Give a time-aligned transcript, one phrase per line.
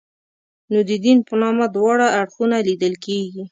[0.71, 3.43] نو د دین په نامه دواړه اړخونه لیدل کېږي.